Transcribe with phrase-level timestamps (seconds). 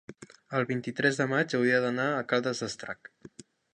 [0.59, 3.13] el vint-i-tres de maig hauria d'anar a Caldes d'Estrac.